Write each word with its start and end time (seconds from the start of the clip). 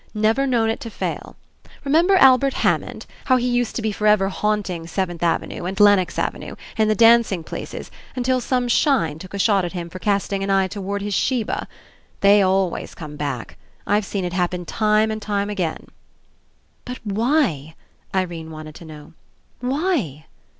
Never 0.15 0.47
known 0.47 0.71
it 0.71 0.79
to 0.79 0.89
fail. 0.89 1.35
Remember 1.83 2.15
Al 2.15 2.39
bert 2.39 2.55
Hammond, 2.55 3.05
how 3.25 3.37
he 3.37 3.47
used 3.47 3.75
to 3.75 3.83
be 3.83 3.91
for 3.91 4.07
ever 4.07 4.29
haunting 4.29 4.87
Seventh 4.87 5.21
Avenue, 5.21 5.65
and 5.65 5.79
Lenox 5.79 6.17
Avenue, 6.17 6.55
and 6.75 6.89
the 6.89 6.95
dancing 6.95 7.43
places, 7.43 7.91
until 8.15 8.41
some 8.41 8.67
'shine' 8.67 9.19
took 9.19 9.35
a 9.35 9.37
shot 9.37 9.63
at 9.63 9.73
him 9.73 9.91
for 9.91 9.99
casting 9.99 10.43
an 10.43 10.49
eye 10.49 10.67
towards 10.67 11.03
his 11.03 11.13
'sheba?' 11.13 11.67
They 12.21 12.41
always 12.41 12.95
come 12.95 13.15
back. 13.15 13.59
I've 13.85 14.03
seen 14.03 14.25
it 14.25 14.33
happen 14.33 14.65
time 14.65 15.11
and 15.11 15.21
time 15.21 15.51
again." 15.51 15.85
''But 16.83 16.97
why?" 17.03 17.75
Irene 18.15 18.49
wanted 18.49 18.73
to 18.81 18.85
know. 18.85 19.13
"Why?" 19.59 20.25